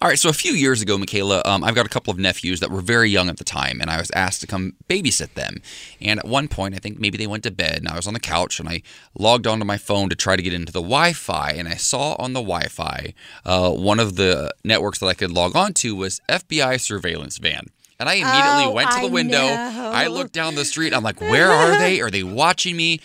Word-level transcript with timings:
All 0.00 0.08
right, 0.08 0.18
so 0.18 0.28
a 0.28 0.32
few 0.32 0.52
years 0.52 0.80
ago, 0.80 0.96
Michaela, 0.96 1.42
um, 1.44 1.64
I've 1.64 1.74
got 1.74 1.84
a 1.84 1.88
couple 1.88 2.12
of 2.12 2.20
nephews 2.20 2.60
that 2.60 2.70
were 2.70 2.80
very 2.80 3.10
young 3.10 3.28
at 3.28 3.38
the 3.38 3.42
time, 3.44 3.80
and 3.80 3.90
I 3.90 3.98
was 3.98 4.12
asked 4.14 4.40
to 4.42 4.46
come 4.46 4.74
babysit 4.88 5.34
them. 5.34 5.56
And 6.00 6.20
at 6.20 6.24
one 6.28 6.46
point, 6.46 6.76
I 6.76 6.78
think 6.78 7.00
maybe 7.00 7.18
they 7.18 7.26
went 7.26 7.42
to 7.42 7.50
bed, 7.50 7.78
and 7.78 7.88
I 7.88 7.96
was 7.96 8.06
on 8.06 8.14
the 8.14 8.20
couch, 8.20 8.60
and 8.60 8.68
I 8.68 8.82
logged 9.18 9.48
onto 9.48 9.64
my 9.64 9.76
phone 9.76 10.08
to 10.10 10.14
try 10.14 10.36
to 10.36 10.42
get 10.42 10.54
into 10.54 10.70
the 10.72 10.78
Wi 10.80 11.14
Fi, 11.14 11.50
and 11.50 11.66
I 11.66 11.74
saw 11.74 12.14
on 12.20 12.32
the 12.32 12.38
Wi 12.40 12.68
Fi 12.68 13.12
uh, 13.44 13.70
one 13.72 13.98
of 13.98 14.14
the 14.14 14.54
networks 14.62 15.00
that 15.00 15.06
I 15.06 15.14
could 15.14 15.32
log 15.32 15.56
on 15.56 15.72
to 15.74 15.96
was 15.96 16.20
FBI 16.28 16.80
surveillance 16.80 17.38
van. 17.38 17.66
And 17.98 18.08
I 18.08 18.14
immediately 18.14 18.66
Oh, 18.66 18.70
went 18.70 18.90
to 18.92 19.00
the 19.00 19.08
I 19.08 19.10
window. 19.10 19.40
know. 19.42 19.90
I 19.92 20.06
looked 20.06 20.32
down 20.32 20.54
the 20.54 20.64
street. 20.64 20.94
I'm 20.94 21.02
like, 21.02 21.20
where 21.20 21.50
are 21.50 21.76
they? 21.76 22.00
Are 22.00 22.10
they 22.12 22.22
watching 22.22 22.76
me? 22.76 23.00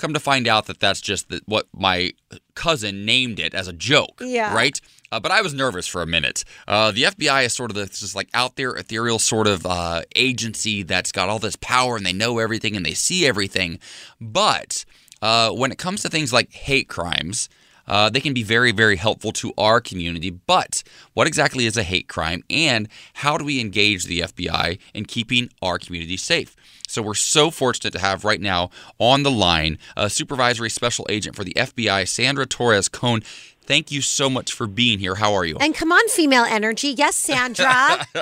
Come 0.00 0.14
to 0.14 0.20
find 0.20 0.48
out 0.48 0.64
that 0.66 0.80
that's 0.80 1.02
just 1.02 1.28
the, 1.28 1.42
what 1.44 1.66
my 1.74 2.12
cousin 2.54 3.04
named 3.04 3.38
it 3.38 3.52
as 3.52 3.68
a 3.68 3.72
joke. 3.74 4.22
Yeah. 4.24 4.54
Right? 4.54 4.80
Uh, 5.12 5.20
but 5.20 5.30
I 5.30 5.42
was 5.42 5.52
nervous 5.52 5.86
for 5.86 6.00
a 6.00 6.06
minute. 6.06 6.42
Uh, 6.66 6.90
the 6.90 7.02
FBI 7.02 7.44
is 7.44 7.52
sort 7.52 7.70
of 7.70 7.74
this 7.74 8.00
just 8.00 8.16
like 8.16 8.30
out 8.32 8.56
there, 8.56 8.74
ethereal 8.74 9.18
sort 9.18 9.46
of 9.46 9.66
uh, 9.66 10.02
agency 10.16 10.82
that's 10.82 11.12
got 11.12 11.28
all 11.28 11.38
this 11.38 11.56
power 11.56 11.96
and 11.96 12.06
they 12.06 12.14
know 12.14 12.38
everything 12.38 12.76
and 12.76 12.86
they 12.86 12.94
see 12.94 13.26
everything. 13.26 13.78
But 14.20 14.86
uh, 15.20 15.50
when 15.50 15.70
it 15.70 15.76
comes 15.76 16.00
to 16.02 16.08
things 16.08 16.32
like 16.32 16.50
hate 16.52 16.88
crimes, 16.88 17.50
uh, 17.90 18.08
they 18.08 18.20
can 18.20 18.32
be 18.32 18.44
very, 18.44 18.70
very 18.70 18.94
helpful 18.94 19.32
to 19.32 19.52
our 19.58 19.80
community. 19.80 20.30
But 20.30 20.84
what 21.12 21.26
exactly 21.26 21.66
is 21.66 21.76
a 21.76 21.82
hate 21.82 22.06
crime, 22.06 22.44
and 22.48 22.88
how 23.14 23.36
do 23.36 23.44
we 23.44 23.60
engage 23.60 24.04
the 24.04 24.20
FBI 24.20 24.78
in 24.94 25.04
keeping 25.06 25.50
our 25.60 25.76
community 25.76 26.16
safe? 26.16 26.54
So 26.86 27.02
we're 27.02 27.14
so 27.14 27.50
fortunate 27.50 27.92
to 27.92 27.98
have 27.98 28.24
right 28.24 28.40
now 28.40 28.70
on 29.00 29.24
the 29.24 29.30
line 29.30 29.76
a 29.96 30.08
supervisory 30.08 30.70
special 30.70 31.04
agent 31.10 31.34
for 31.34 31.42
the 31.42 31.54
FBI, 31.54 32.06
Sandra 32.06 32.46
Torres 32.46 32.88
Cohn. 32.88 33.22
Thank 33.70 33.92
you 33.92 34.02
so 34.02 34.28
much 34.28 34.52
for 34.52 34.66
being 34.66 34.98
here. 34.98 35.14
How 35.14 35.32
are 35.32 35.44
you? 35.44 35.56
And 35.60 35.72
come 35.72 35.92
on, 35.92 36.08
female 36.08 36.42
energy. 36.42 36.88
Yes, 36.88 37.14
Sandra. 37.14 38.04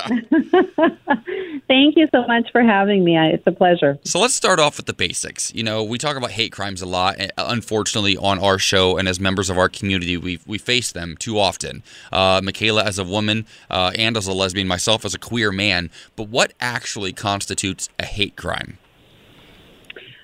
Thank 1.69 1.97
you 1.97 2.07
so 2.15 2.27
much 2.27 2.53
for 2.53 2.63
having 2.63 3.03
me. 3.03 3.17
It's 3.17 3.47
a 3.47 3.53
pleasure. 3.53 3.99
So 4.05 4.21
let's 4.21 4.35
start 4.35 4.61
off 4.61 4.77
with 4.77 4.85
the 4.85 4.93
basics. 4.93 5.55
You 5.55 5.63
know, 5.63 5.83
we 5.83 5.97
talk 5.97 6.19
about 6.19 6.33
hate 6.33 6.53
crimes 6.53 6.83
a 6.83 6.87
lot, 6.87 7.17
unfortunately, 7.39 8.15
on 8.19 8.39
our 8.39 8.59
show 8.59 8.99
and 8.99 9.09
as 9.09 9.19
members 9.19 9.49
of 9.49 9.57
our 9.57 9.71
community, 9.71 10.19
we 10.19 10.39
we 10.47 10.59
face 10.59 10.93
them 10.93 11.17
too 11.19 11.39
often. 11.39 11.83
Uh, 12.13 12.43
Michaela, 12.45 12.85
as 12.85 12.99
a 12.99 13.05
woman, 13.05 13.47
uh, 13.71 13.93
and 13.97 14.19
as 14.19 14.27
a 14.27 14.35
lesbian, 14.35 14.69
myself 14.69 15.07
as 15.07 15.15
a 15.15 15.19
queer 15.19 15.51
man. 15.51 15.89
But 16.15 16.29
what 16.29 16.53
actually 16.61 17.15
constitutes 17.15 17.89
a 17.99 18.05
hate 18.05 18.37
crime? 18.37 18.77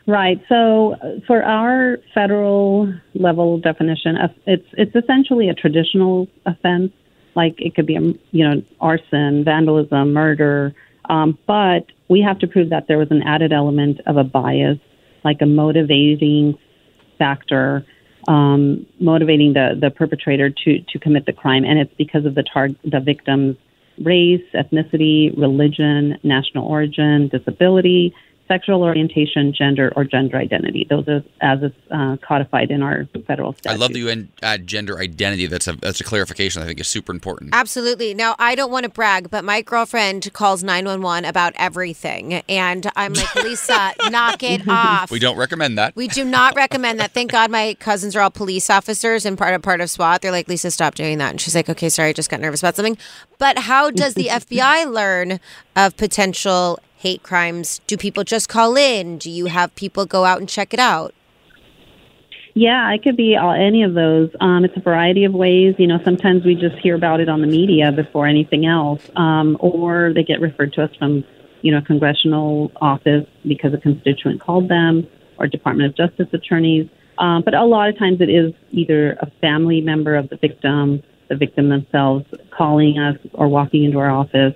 Right. 0.06 0.40
So, 0.48 0.94
uh, 0.94 1.20
for 1.26 1.42
our 1.42 1.96
federal 2.12 2.92
level 3.14 3.58
definition, 3.58 4.16
it's 4.46 4.66
it's 4.72 4.94
essentially 4.94 5.48
a 5.48 5.54
traditional 5.54 6.28
offense. 6.44 6.92
Like 7.34 7.54
it 7.58 7.74
could 7.74 7.86
be, 7.86 7.96
um, 7.96 8.18
you 8.30 8.46
know, 8.46 8.62
arson, 8.80 9.44
vandalism, 9.44 10.12
murder. 10.12 10.74
Um, 11.08 11.38
but 11.46 11.86
we 12.08 12.20
have 12.20 12.38
to 12.40 12.46
prove 12.46 12.70
that 12.70 12.86
there 12.86 12.98
was 12.98 13.08
an 13.10 13.22
added 13.22 13.52
element 13.52 14.00
of 14.06 14.16
a 14.16 14.24
bias, 14.24 14.78
like 15.24 15.38
a 15.40 15.46
motivating 15.46 16.58
factor, 17.18 17.84
um, 18.28 18.86
motivating 19.00 19.54
the, 19.54 19.76
the 19.80 19.90
perpetrator 19.90 20.50
to, 20.50 20.80
to 20.80 20.98
commit 20.98 21.26
the 21.26 21.32
crime. 21.32 21.64
And 21.64 21.78
it's 21.78 21.92
because 21.96 22.26
of 22.26 22.34
the 22.34 22.42
tar- 22.42 22.76
the 22.84 23.00
victim's 23.00 23.56
race, 23.98 24.44
ethnicity, 24.54 25.36
religion, 25.38 26.18
national 26.22 26.66
origin, 26.66 27.28
disability, 27.28 28.14
sexual 28.48 28.82
orientation, 28.82 29.52
gender, 29.56 29.92
or 29.96 30.04
gender 30.04 30.36
identity. 30.36 30.86
Those 30.88 31.08
are 31.08 31.24
as 31.40 31.62
is 31.62 31.72
uh, 31.90 32.16
codified 32.26 32.70
in 32.70 32.82
our 32.82 33.06
federal 33.26 33.54
statute. 33.54 33.74
I 33.74 33.78
love 33.78 33.92
that 33.92 33.98
you 33.98 34.10
add- 34.10 34.28
add 34.42 34.66
gender 34.66 34.98
identity. 34.98 35.46
That's 35.46 35.66
a 35.68 35.72
that's 35.76 36.00
a 36.00 36.04
clarification. 36.04 36.62
I 36.62 36.66
think 36.66 36.80
is 36.80 36.88
super 36.88 37.12
important. 37.12 37.50
Absolutely. 37.54 38.14
Now, 38.14 38.36
I 38.38 38.54
don't 38.54 38.70
want 38.70 38.84
to 38.84 38.90
brag, 38.90 39.30
but 39.30 39.44
my 39.44 39.62
girlfriend 39.62 40.32
calls 40.32 40.62
911 40.62 41.24
about 41.28 41.52
everything. 41.56 42.34
And 42.48 42.90
I'm 42.96 43.14
like, 43.14 43.34
Lisa, 43.44 43.92
knock 44.10 44.42
it 44.42 44.62
off. 44.68 45.10
We 45.10 45.18
don't 45.18 45.36
recommend 45.36 45.78
that. 45.78 45.96
We 45.96 46.08
do 46.08 46.24
not 46.24 46.54
recommend 46.54 47.00
that. 47.00 47.12
Thank 47.12 47.32
God 47.32 47.50
my 47.50 47.76
cousins 47.80 48.14
are 48.14 48.20
all 48.20 48.30
police 48.30 48.68
officers 48.70 49.24
and 49.24 49.38
part 49.38 49.54
of 49.54 49.62
part 49.62 49.80
of 49.80 49.90
SWAT. 49.90 50.22
They're 50.22 50.30
like, 50.30 50.48
Lisa, 50.48 50.70
stop 50.70 50.94
doing 50.94 51.18
that. 51.18 51.30
And 51.30 51.40
she's 51.40 51.54
like, 51.54 51.68
okay, 51.70 51.88
sorry, 51.88 52.10
I 52.10 52.12
just 52.12 52.30
got 52.30 52.40
nervous 52.40 52.60
about 52.60 52.76
something. 52.76 52.98
But 53.38 53.60
how 53.60 53.90
does 53.90 54.14
the 54.14 54.26
FBI 54.30 54.90
learn 54.92 55.40
of 55.76 55.96
potential 55.96 56.78
hate 57.04 57.22
crimes? 57.22 57.82
Do 57.86 57.98
people 57.98 58.24
just 58.24 58.48
call 58.48 58.76
in? 58.76 59.18
Do 59.18 59.30
you 59.30 59.46
have 59.46 59.74
people 59.74 60.06
go 60.06 60.24
out 60.24 60.38
and 60.40 60.48
check 60.48 60.72
it 60.72 60.80
out? 60.80 61.14
Yeah, 62.54 62.90
it 62.94 63.02
could 63.02 63.16
be 63.16 63.36
all, 63.36 63.52
any 63.52 63.82
of 63.82 63.92
those. 63.92 64.30
Um, 64.40 64.64
it's 64.64 64.76
a 64.76 64.80
variety 64.80 65.24
of 65.24 65.34
ways. 65.34 65.74
You 65.76 65.86
know, 65.86 66.00
sometimes 66.02 66.46
we 66.46 66.54
just 66.54 66.76
hear 66.82 66.94
about 66.94 67.20
it 67.20 67.28
on 67.28 67.42
the 67.42 67.46
media 67.46 67.92
before 67.92 68.26
anything 68.26 68.64
else, 68.64 69.02
um, 69.16 69.58
or 69.60 70.12
they 70.14 70.22
get 70.22 70.40
referred 70.40 70.72
to 70.74 70.84
us 70.84 70.90
from, 70.98 71.24
you 71.60 71.72
know, 71.72 71.82
congressional 71.82 72.72
office 72.80 73.26
because 73.46 73.74
a 73.74 73.78
constituent 73.78 74.40
called 74.40 74.70
them, 74.70 75.06
or 75.38 75.46
Department 75.46 75.90
of 75.90 75.96
Justice 75.96 76.28
attorneys. 76.32 76.88
Um, 77.18 77.42
but 77.44 77.54
a 77.54 77.64
lot 77.64 77.90
of 77.90 77.98
times 77.98 78.20
it 78.20 78.30
is 78.30 78.54
either 78.70 79.12
a 79.20 79.30
family 79.42 79.82
member 79.82 80.16
of 80.16 80.30
the 80.30 80.36
victim, 80.36 81.02
the 81.28 81.36
victim 81.36 81.68
themselves, 81.68 82.24
calling 82.56 82.98
us 82.98 83.18
or 83.34 83.48
walking 83.48 83.84
into 83.84 83.98
our 83.98 84.10
office. 84.10 84.54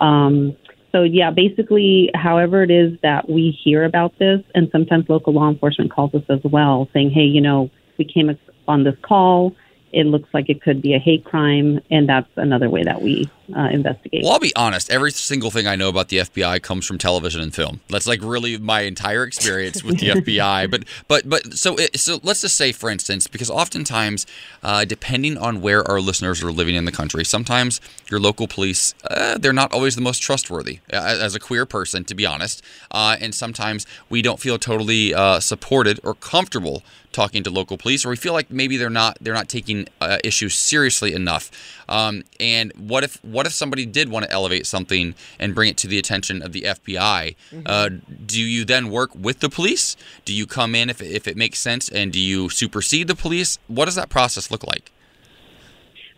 Um, 0.00 0.56
so 0.92 1.02
yeah, 1.02 1.30
basically, 1.30 2.10
however 2.14 2.62
it 2.62 2.70
is 2.70 2.98
that 3.02 3.28
we 3.28 3.50
hear 3.50 3.84
about 3.84 4.18
this, 4.18 4.40
and 4.54 4.68
sometimes 4.70 5.08
local 5.08 5.32
law 5.32 5.48
enforcement 5.48 5.90
calls 5.90 6.14
us 6.14 6.24
as 6.28 6.40
well, 6.44 6.88
saying, 6.92 7.10
"Hey, 7.10 7.24
you 7.24 7.40
know, 7.40 7.70
we 7.98 8.04
came 8.04 8.36
on 8.66 8.84
this 8.84 8.96
call. 9.02 9.54
It 9.92 10.06
looks 10.06 10.28
like 10.32 10.48
it 10.48 10.62
could 10.62 10.80
be 10.80 10.94
a 10.94 10.98
hate 10.98 11.24
crime," 11.24 11.80
and 11.90 12.08
that's 12.08 12.30
another 12.36 12.70
way 12.70 12.84
that 12.84 13.02
we 13.02 13.28
uh, 13.56 13.68
investigate. 13.70 14.22
Well, 14.22 14.32
I'll 14.32 14.40
be 14.40 14.54
honest. 14.56 14.90
Every 14.90 15.10
single 15.10 15.50
thing 15.50 15.66
I 15.66 15.76
know 15.76 15.88
about 15.88 16.08
the 16.08 16.18
FBI 16.18 16.62
comes 16.62 16.86
from 16.86 16.98
television 16.98 17.40
and 17.40 17.54
film. 17.54 17.80
That's 17.88 18.06
like 18.06 18.20
really 18.22 18.58
my 18.58 18.82
entire 18.82 19.24
experience 19.24 19.82
with 19.82 19.98
the 20.00 20.08
FBI. 20.10 20.70
But 20.70 20.84
but 21.06 21.28
but 21.28 21.54
so 21.54 21.76
it, 21.76 21.98
so 21.98 22.20
let's 22.22 22.42
just 22.42 22.56
say, 22.56 22.72
for 22.72 22.90
instance, 22.90 23.26
because 23.26 23.50
oftentimes, 23.50 24.26
uh, 24.62 24.84
depending 24.84 25.36
on 25.38 25.60
where 25.60 25.88
our 25.88 26.00
listeners 26.00 26.42
are 26.42 26.52
living 26.52 26.74
in 26.74 26.84
the 26.84 26.92
country, 26.92 27.24
sometimes 27.24 27.80
your 28.10 28.20
local 28.20 28.48
police 28.48 28.94
uh, 29.10 29.38
they're 29.38 29.52
not 29.52 29.72
always 29.72 29.94
the 29.94 30.00
most 30.02 30.20
trustworthy. 30.20 30.80
As 30.90 31.34
a 31.34 31.40
queer 31.40 31.66
person, 31.66 32.04
to 32.04 32.14
be 32.14 32.26
honest, 32.26 32.62
uh, 32.90 33.16
and 33.20 33.34
sometimes 33.34 33.86
we 34.08 34.22
don't 34.22 34.40
feel 34.40 34.58
totally 34.58 35.14
uh, 35.14 35.40
supported 35.40 36.00
or 36.02 36.14
comfortable 36.14 36.82
talking 37.12 37.42
to 37.42 37.50
local 37.50 37.78
police, 37.78 38.04
or 38.04 38.10
we 38.10 38.16
feel 38.16 38.32
like 38.32 38.50
maybe 38.50 38.76
they're 38.76 38.90
not 38.90 39.18
they're 39.20 39.34
not 39.34 39.48
taking 39.48 39.88
uh, 40.00 40.18
issues 40.24 40.54
seriously 40.54 41.12
enough. 41.12 41.50
Um, 41.88 42.22
and 42.38 42.72
what 42.76 43.04
if 43.04 43.22
what 43.24 43.37
if 43.46 43.52
somebody 43.52 43.86
did 43.86 44.08
want 44.08 44.24
to 44.24 44.30
elevate 44.30 44.66
something 44.66 45.14
and 45.38 45.54
bring 45.54 45.70
it 45.70 45.76
to 45.78 45.86
the 45.86 45.98
attention 45.98 46.42
of 46.42 46.52
the 46.52 46.62
FBI? 46.62 47.36
Uh, 47.66 47.90
do 48.26 48.40
you 48.40 48.64
then 48.64 48.90
work 48.90 49.14
with 49.14 49.40
the 49.40 49.48
police? 49.48 49.96
Do 50.24 50.32
you 50.32 50.46
come 50.46 50.74
in 50.74 50.90
if 50.90 51.00
it, 51.00 51.12
if 51.12 51.26
it 51.28 51.36
makes 51.36 51.58
sense, 51.58 51.88
and 51.88 52.12
do 52.12 52.20
you 52.20 52.48
supersede 52.48 53.08
the 53.08 53.14
police? 53.14 53.58
What 53.66 53.86
does 53.86 53.94
that 53.94 54.08
process 54.08 54.50
look 54.50 54.64
like? 54.64 54.92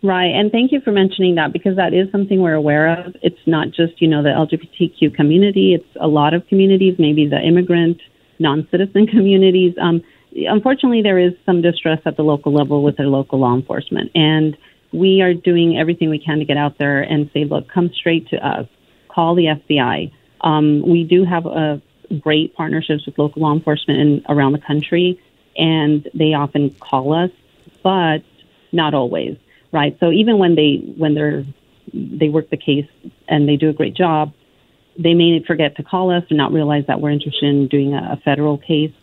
Right, 0.03 0.33
and 0.33 0.51
thank 0.51 0.71
you 0.71 0.81
for 0.81 0.91
mentioning 0.91 1.35
that 1.35 1.53
because 1.53 1.75
that 1.75 1.93
is 1.93 2.11
something 2.11 2.41
we're 2.41 2.55
aware 2.55 3.05
of. 3.05 3.15
It's 3.21 3.37
not 3.45 3.67
just 3.67 4.01
you 4.01 4.07
know 4.07 4.23
the 4.23 4.29
LGBTQ 4.29 5.15
community; 5.15 5.75
it's 5.75 5.95
a 5.99 6.07
lot 6.07 6.33
of 6.33 6.47
communities, 6.47 6.95
maybe 6.97 7.27
the 7.27 7.39
immigrant, 7.39 8.01
non-citizen 8.39 9.05
communities. 9.15 9.75
Um, 9.79 10.01
unfortunately, 10.33 11.03
there 11.03 11.19
is 11.19 11.33
some 11.45 11.61
distress 11.61 11.99
at 12.05 12.17
the 12.17 12.23
local 12.23 12.51
level 12.51 12.83
with 12.83 12.97
their 12.97 13.07
local 13.07 13.39
law 13.39 13.53
enforcement, 13.53 14.09
and 14.15 14.57
we 14.91 15.21
are 15.21 15.33
doing 15.33 15.77
everything 15.77 16.09
we 16.09 16.19
can 16.19 16.39
to 16.39 16.45
get 16.45 16.57
out 16.57 16.77
there 16.77 17.01
and 17.01 17.29
say, 17.33 17.45
look, 17.45 17.67
come 17.69 17.91
straight 17.93 18.29
to 18.29 18.37
us, 18.45 18.67
call 19.07 19.35
the 19.35 19.45
FBI. 19.45 20.11
Um, 20.41 20.81
we 20.81 21.03
do 21.03 21.23
have 21.23 21.45
a 21.45 21.81
great 22.19 22.55
partnerships 22.55 23.05
with 23.05 23.17
local 23.17 23.41
law 23.41 23.53
enforcement 23.53 23.99
in, 23.99 24.25
around 24.27 24.51
the 24.53 24.59
country, 24.59 25.21
and 25.55 26.07
they 26.13 26.33
often 26.33 26.71
call 26.71 27.13
us, 27.13 27.31
but 27.83 28.23
not 28.71 28.93
always 28.93 29.37
right? 29.71 29.97
So 29.99 30.11
even 30.11 30.37
when 30.37 30.55
they 30.55 30.77
when 30.97 31.13
they're 31.13 31.45
they 31.93 32.29
work 32.29 32.49
the 32.49 32.57
case 32.57 32.87
and 33.27 33.47
they 33.47 33.55
do 33.55 33.69
a 33.69 33.73
great 33.73 33.95
job, 33.95 34.33
they 34.97 35.13
may 35.13 35.43
forget 35.45 35.77
to 35.77 35.83
call 35.83 36.11
us 36.11 36.23
and 36.29 36.37
not 36.37 36.53
realize 36.53 36.85
that 36.87 37.01
we're 37.01 37.11
interested 37.11 37.43
in 37.43 37.67
doing 37.67 37.93
a, 37.93 38.13
a 38.13 38.17
federal 38.17 38.57
case. 38.57 38.93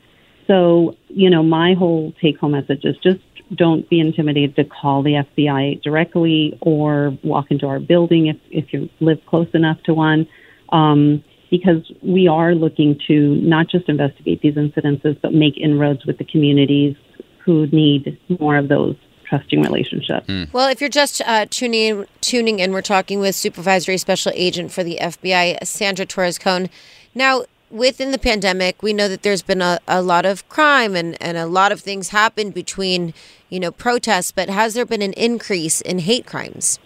So 0.47 0.97
you 1.09 1.31
know, 1.31 1.43
my 1.43 1.75
whole 1.75 2.13
take 2.21 2.39
home 2.39 2.53
message 2.53 2.85
is 2.85 2.97
just 2.99 3.21
don't 3.55 3.89
be 3.89 4.01
intimidated 4.01 4.57
to 4.57 4.65
call 4.65 5.03
the 5.03 5.25
FBI 5.37 5.83
directly 5.83 6.59
or 6.61 7.17
walk 7.23 7.47
into 7.51 7.67
our 7.67 7.81
building 7.81 8.27
if 8.27 8.37
if 8.51 8.73
you 8.73 8.89
live 9.01 9.19
close 9.27 9.49
enough 9.55 9.83
to 9.85 9.95
one. 9.95 10.27
Um, 10.71 11.25
because 11.51 11.91
we 12.03 12.29
are 12.29 12.55
looking 12.55 13.01
to 13.07 13.37
not 13.37 13.69
just 13.69 13.89
investigate 13.89 14.43
these 14.43 14.55
incidences, 14.55 15.19
but 15.23 15.33
make 15.33 15.57
inroads 15.57 16.05
with 16.05 16.19
the 16.19 16.25
communities 16.25 16.95
who 17.43 17.67
need 17.69 18.19
more 18.39 18.57
of 18.59 18.69
those 18.69 18.97
trusting 19.29 19.63
relationships. 19.63 20.29
Well, 20.53 20.69
if 20.69 20.81
you're 20.81 20.91
just 20.91 21.23
uh, 21.23 21.47
tuning 21.49 21.81
in, 21.81 22.07
tuning 22.21 22.59
in, 22.59 22.73
we're 22.73 22.83
talking 22.83 23.21
with 23.21 23.35
Supervisory 23.35 23.99
Special 23.99 24.33
Agent 24.35 24.73
for 24.73 24.83
the 24.83 24.99
FBI, 25.01 25.67
Sandra 25.67 26.07
Torres 26.07 26.39
Cohn. 26.39 26.69
Now, 27.15 27.45
within 27.71 28.11
the 28.11 28.19
pandemic, 28.19 28.83
we 28.83 28.93
know 28.93 29.09
that 29.09 29.23
there's 29.23 29.43
been 29.43 29.63
a, 29.63 29.79
a 29.87 30.03
lot 30.03 30.25
of 30.25 30.49
crime 30.49 30.97
and, 30.97 31.21
and 31.23 31.37
a 31.37 31.47
lot 31.47 31.73
of 31.73 31.81
things 31.81 32.09
happened 32.09 32.55
between, 32.55 33.15
you 33.49 33.61
know, 33.61 33.71
protests. 33.71 34.33
But 34.33 34.49
has 34.49 34.75
there 34.75 34.87
been 34.87 35.03
an 35.03 35.13
increase 35.15 35.81
in 35.81 36.01
hate 36.01 36.27
crimes? 36.27 36.79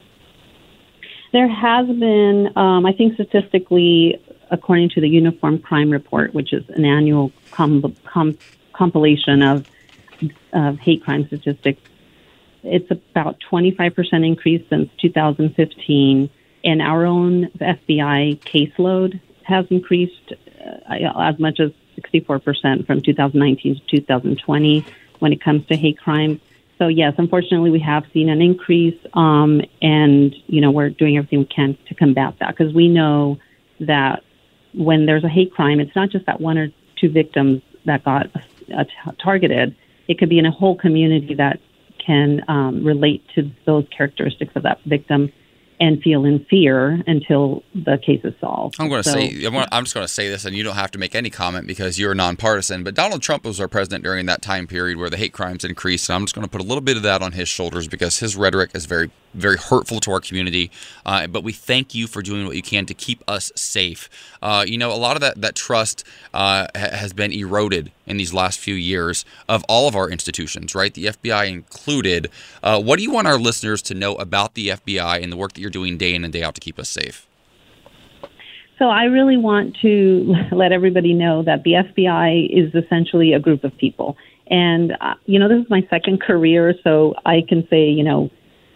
There 1.33 1.49
has 1.49 1.87
been, 1.87 2.57
um, 2.57 2.85
I 2.85 2.93
think, 2.93 3.15
statistically, 3.15 4.23
according 4.51 4.91
to 4.91 5.01
the 5.01 5.09
Uniform 5.09 5.59
Crime 5.59 5.91
Report, 5.91 6.35
which 6.35 6.53
is 6.53 6.69
an 6.71 6.85
annual 6.85 7.33
com- 7.53 7.97
com- 8.05 8.37
compilation 8.73 9.43
of, 9.43 9.67
of 10.53 10.79
hate 10.79 11.03
crime 11.03 11.27
statistics, 11.27 11.81
it's 12.63 12.91
about 12.91 13.39
25% 13.51 14.27
increase 14.27 14.65
since 14.69 14.91
2015. 15.01 16.31
And 16.65 16.83
our 16.83 17.05
own 17.07 17.49
FBI 17.61 18.39
caseload 18.41 19.21
has 19.45 19.67
increased 19.71 20.33
as 20.89 21.39
much 21.39 21.61
as 21.61 21.71
64% 21.99 22.87
from 22.87 23.03
2019 23.03 23.75
to 23.75 24.01
2020 24.01 24.85
when 25.19 25.33
it 25.33 25.41
comes 25.41 25.67
to 25.67 25.77
hate 25.77 25.99
crime. 25.99 26.41
So 26.79 26.89
yes, 26.89 27.15
unfortunately, 27.17 27.71
we 27.71 27.81
have 27.81 28.05
seen 28.13 28.29
an 28.29 28.43
increase, 28.43 28.99
um, 29.15 29.61
and 29.81 30.35
you 30.47 30.61
know 30.61 30.73
we're 30.73 30.91
doing 30.91 31.17
everything 31.17 31.41
we 31.41 31.45
can 31.45 31.79
to 31.87 31.95
combat 31.95 32.35
that 32.41 32.57
because 32.57 32.75
we 32.75 32.89
know 32.89 33.39
that 33.79 34.25
when 34.75 35.07
there's 35.07 35.23
a 35.23 35.29
hate 35.29 35.53
crime, 35.53 35.79
it's 35.79 35.95
not 35.95 36.11
just 36.11 36.27
that 36.27 36.41
one 36.41 36.59
or 36.59 36.69
two 36.97 37.09
victims 37.09 37.63
that 37.85 38.05
got 38.05 38.31
uh, 38.77 38.85
targeted. 39.23 39.77
It 40.09 40.19
could 40.19 40.29
be 40.29 40.39
in 40.39 40.47
a 40.47 40.51
whole 40.51 40.75
community 40.75 41.35
that 41.35 41.61
can 42.05 42.43
um, 42.49 42.85
relate 42.85 43.23
to 43.37 43.51
those 43.65 43.87
characteristics 43.97 44.53
of 44.57 44.65
that 44.65 44.81
victim 44.85 45.33
and 45.83 46.01
feel 46.01 46.25
in 46.25 46.47
fear 46.49 47.03
until 47.09 47.65
the 47.75 47.99
case 48.07 48.21
is 48.23 48.33
solved. 48.41 48.77
I'm 48.79 48.89
going 48.89 49.03
to 49.03 49.09
so, 49.09 49.15
say, 49.17 49.45
I'm 49.73 49.83
just 49.83 49.95
going 49.95 50.07
to 50.07 50.13
say 50.13 50.29
this, 50.29 50.45
and 50.45 50.55
you 50.55 50.63
don't 50.63 50.77
have 50.77 50.93
to 50.93 50.99
make 50.99 51.17
any 51.17 51.29
comment 51.29 51.67
because 51.67 51.99
you're 51.99 52.15
nonpartisan. 52.15 52.85
But 52.85 52.95
Donald 52.95 53.21
Trump 53.21 53.45
was 53.45 53.59
our 53.59 53.67
president 53.67 54.05
during 54.05 54.27
that 54.27 54.43
time 54.43 54.69
period 54.69 54.97
where 54.97 55.11
the 55.11 55.17
hate 55.17 55.33
crimes 55.33 55.65
increased. 55.65 56.09
And 56.09 56.15
I'm 56.15 56.23
just 56.23 56.37
going 56.37 56.45
to 56.45 56.51
put 56.51 56.61
a 56.61 56.65
little 56.65 56.83
bit 56.83 56.97
of 56.97 57.03
that 57.03 57.21
on 57.21 57.33
his 57.33 57.49
shoulders 57.49 57.89
because 57.89 58.21
his 58.21 58.37
rhetoric 58.37 58.71
is 58.75 58.87
very 58.87 59.11
very 59.35 59.57
hurtful 59.57 60.01
to 60.01 60.13
our 60.13 60.21
community. 60.21 60.71
Uh, 61.05 61.27
but 61.27 61.43
we 61.45 61.53
thank 61.53 61.95
you 61.95 62.07
for 62.07 62.23
doing 62.23 62.47
what 62.47 62.57
you 62.57 62.63
can 62.63 62.87
to 62.87 62.95
keep 62.95 63.23
us 63.29 63.53
safe. 63.55 64.09
Uh, 64.41 64.65
you 64.67 64.79
know, 64.79 64.93
a 64.93 64.97
lot 64.97 65.17
of 65.17 65.21
that 65.21 65.41
that 65.41 65.55
trust 65.55 66.05
uh, 66.35 66.67
has 66.75 67.13
been 67.13 67.33
eroded 67.33 67.91
in 68.07 68.17
these 68.17 68.35
last 68.35 68.59
few 68.59 68.75
years 68.75 69.25
of 69.49 69.65
all 69.69 69.89
of 69.89 69.97
our 69.97 70.11
institutions, 70.11 70.75
right? 70.75 70.95
The 70.95 71.07
FBI 71.07 71.49
included. 71.51 72.31
Uh, 72.63 72.81
what 72.81 72.97
do 72.97 73.03
you 73.03 73.11
want 73.11 73.27
our 73.27 73.39
listeners 73.39 73.83
to 73.83 73.95
know 73.95 74.15
about 74.17 74.55
the 74.55 74.69
FBI 74.69 75.23
and 75.23 75.33
the 75.33 75.37
work 75.37 75.53
that 75.55 75.61
you're 75.61 75.71
doing 75.71 75.97
day 75.97 76.15
in 76.15 76.25
and 76.25 76.33
day 76.33 76.43
out 76.43 76.55
to 76.55 76.61
keep 76.61 76.79
us 76.79 76.89
safe? 76.89 77.27
So 78.79 78.89
I 78.89 79.05
really 79.05 79.37
want 79.37 79.77
to 79.83 80.35
let 80.53 80.73
everybody 80.73 81.15
know 81.15 81.45
that 81.45 81.63
the 81.63 81.75
FBI 81.75 82.49
is 82.51 82.75
essentially 82.75 83.33
a 83.33 83.39
group 83.39 83.63
of 83.65 83.77
people. 83.79 84.17
And, 84.49 84.93
uh, 85.01 85.15
you 85.25 85.39
know, 85.39 85.49
this 85.49 85.65
is 85.65 85.71
my 85.71 85.87
second 85.89 86.21
career, 86.21 86.75
so 86.83 87.15
I 87.25 87.43
can 87.49 87.67
say, 87.69 87.89
you 87.89 88.03
know, 88.03 88.31